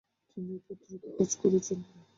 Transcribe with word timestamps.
তিনি 0.31 0.51
এই 0.55 0.61
পত্রিকায় 0.67 1.13
কাজ 1.17 1.31
করেছেন। 1.41 1.79